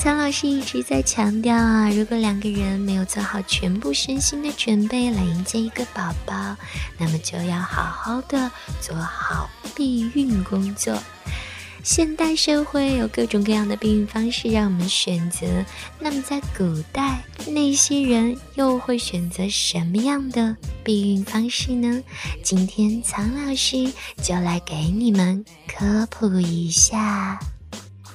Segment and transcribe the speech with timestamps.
[0.00, 6.56] 苍老师一直在强调啊，如果两个人没有做好全部身心的准备来迎接一个宝宝，
[6.96, 10.98] 那么就要好好的做好避孕工作。
[11.82, 15.46] 现代社会有各种各样的避孕方式让我们选择，
[15.98, 22.02] 那么在古代那些人又会选择什么样的避孕方式呢？
[22.42, 23.92] 今天苍老师
[24.22, 27.38] 就来给你们科普一下。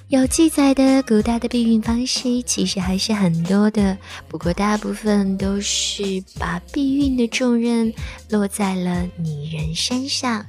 [0.10, 7.92] 有记载的古代的避孕方式其实还是很多的，不过大部分都是把避孕的重任
[8.30, 10.46] 落在了女人身上。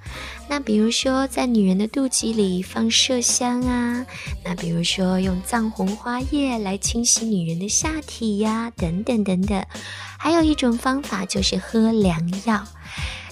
[0.47, 4.05] 那比如说在女人的肚脐里放麝香啊，
[4.45, 9.65] 那比如说用藏红花叶来清洗女人的下体呀，等等等等。
[10.19, 12.63] 还有一种方法就是喝良药。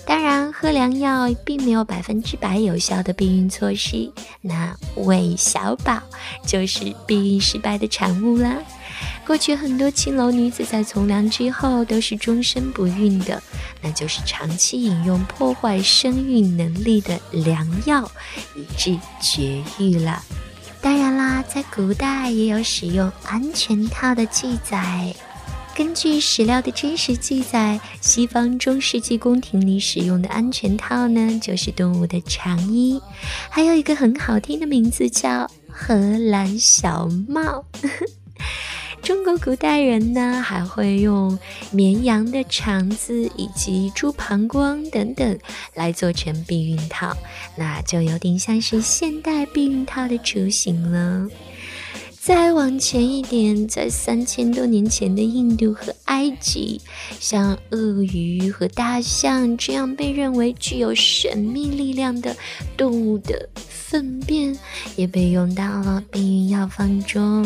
[0.06, 4.10] 当然，喝良药并没有百分之百有效的避孕措施。
[4.42, 6.02] 那韦小宝
[6.46, 8.56] 就是避孕失败的产物啦。
[9.26, 13.42] 过去很多青楼女子在从良之后都是终身不孕的，
[13.80, 18.08] 那就是长期饮用破坏生育能力的良药，
[18.54, 20.22] 以致绝育了。
[20.82, 25.14] 当然啦，在古代也有使用安全套的记载。
[25.74, 33.00] 根据史料的真实记载，西方中世纪宫廷里使用的安全套呢，就是动物的长衣，
[33.50, 37.64] 还有一个很好听的名字叫荷兰小帽。
[39.02, 41.38] 中国古代人呢，还会用
[41.70, 45.38] 绵羊的肠子以及猪膀胱等等
[45.74, 47.14] 来做成避孕套，
[47.56, 51.28] 那就有点像是现代避孕套的雏形了。
[52.26, 56.80] 再往前一点，在三千多年前的印度和埃及，
[57.20, 62.34] 像鳄鱼和大象这样被认为具有神秘力量的
[62.78, 64.58] 动物的粪便，
[64.96, 67.44] 也被用到了避孕药方中。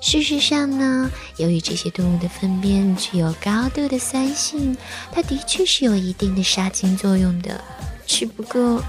[0.00, 4.76] 事实上呢，由于这些动物的粪便具有高度的酸性，
[5.10, 7.60] 它的确是有一定的杀菌作用的，
[8.06, 8.80] 只不过。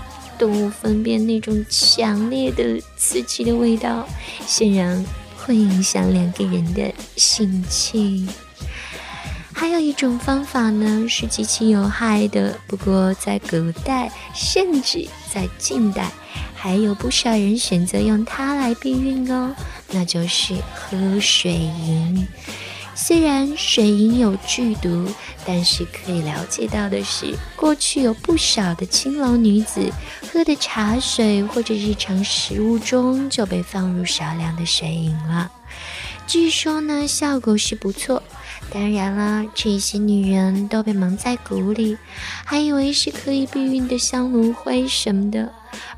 [0.42, 4.10] 动物粪便那种强烈的刺激的味道，
[4.48, 5.06] 显然
[5.38, 8.28] 会影响两个人的性情。
[9.54, 12.58] 还有一种方法呢，是极其有害的。
[12.66, 16.10] 不过在古代，甚至在近代，
[16.56, 19.54] 还有不少人选择用它来避孕哦，
[19.92, 22.28] 那就是喝水银。
[22.94, 25.08] 虽然水银有剧毒，
[25.46, 29.92] 但是可以了解到的是，过去有不少的青楼女子
[30.32, 35.52] 喝的茶水或者日常食物中就被放入少量的水银了。
[36.28, 38.22] 据说呢，效果是不错。
[38.70, 41.98] 当然了，这些女人都被蒙在鼓里，
[42.46, 45.52] 还以为是可以避孕的香炉灰什么的。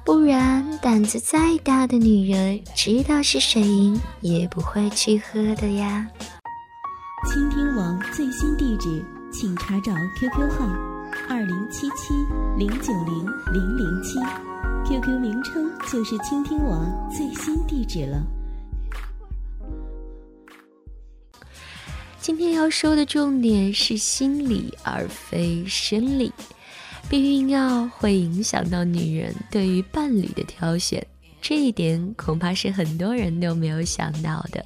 [0.03, 6.07] 不然，胆子再大的女人知道是水银，也不会去喝的呀。
[7.25, 9.01] 倾听王最新地址，
[9.31, 10.67] 请查找 QQ 号
[11.29, 12.13] 二零七七
[12.57, 14.19] 零九零零零七
[14.85, 18.21] ，QQ 名称就是倾听王最新地址了。
[22.19, 26.29] 今天要说的重点是心理而非生理，
[27.09, 31.05] 避孕药会影响到女人对于伴侣的挑选，
[31.41, 34.63] 这一点恐怕是很多人都没有想到的。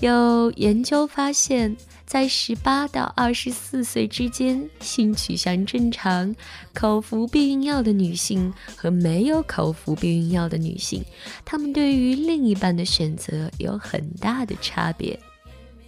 [0.00, 1.74] 有研究发现，
[2.04, 6.34] 在十八到二十四岁之间，性取向正常、
[6.74, 11.02] 口服避孕药的女性和没有口服避孕药的女性，
[11.44, 15.18] 她们对于另一半的选择有很大的差别。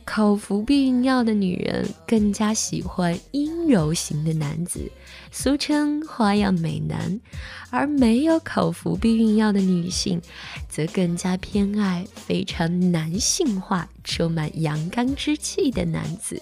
[0.05, 4.91] 口服避孕药的女人更加喜欢阴柔型的男子，
[5.30, 7.18] 俗称花样美男；
[7.71, 10.21] 而没有口服避孕药的女性，
[10.68, 16.41] 则更加偏爱非常男性化、充满阳刚之气的男子。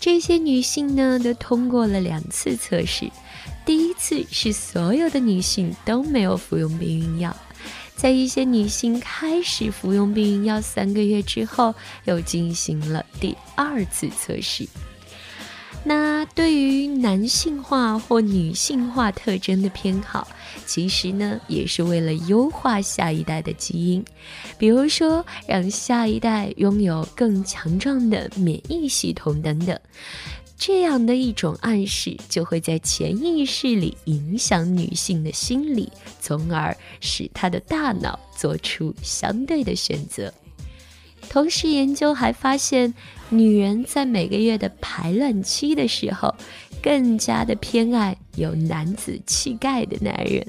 [0.00, 3.10] 这些女性呢，都通过了两次测试，
[3.64, 7.34] 第一次是所有的女性都没有服用避孕药。
[7.96, 11.74] 在一些女性开始服用避孕药三个月之后，
[12.04, 14.68] 又进行了第二次测试。
[15.86, 20.26] 那对于男性化或女性化特征的偏好，
[20.64, 24.02] 其实呢也是为了优化下一代的基因，
[24.56, 29.78] 比如说让下一代拥有更强壮的免疫系统等等。
[30.56, 40.32] 这样的一种暗示，就会在潜意识里影响女性的心理，从而使她的大脑做出相对的选择。
[41.28, 42.94] 同时，研究还发现，
[43.28, 46.34] 女人在每个月的排卵期的时候，
[46.82, 50.46] 更加的偏爱有男子气概的男人。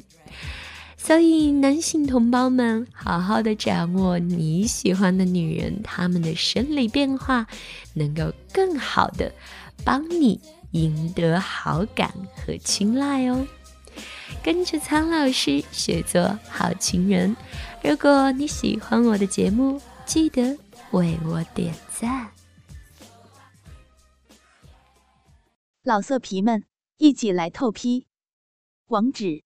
[0.98, 7.46] 所以，男性同胞们，好好的掌握你喜欢的女人，她们的生理变化，
[7.94, 9.32] 能够更好的
[9.84, 10.40] 帮你
[10.72, 13.46] 赢得好感和青睐哦。
[14.44, 17.36] 跟着苍老师学做好情人。
[17.84, 20.58] 如果你喜欢我的节目，记得。
[20.92, 22.32] 为我点赞，
[25.82, 26.64] 老色皮们
[26.98, 28.08] 一起来透批！
[28.86, 29.44] 网址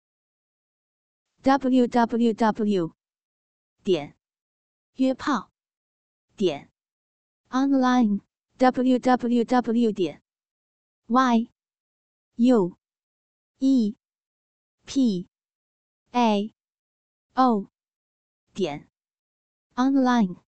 [1.42, 2.96] ：w w w
[3.84, 4.16] 点
[4.94, 5.52] 约炮
[6.38, 6.72] 点
[7.50, 8.22] online
[8.58, 10.22] w w w 点
[11.08, 11.50] y
[12.36, 12.78] u
[13.58, 13.96] e
[14.86, 15.28] p
[16.12, 16.54] a
[17.34, 17.72] o
[18.54, 18.88] 点
[19.76, 20.44] online。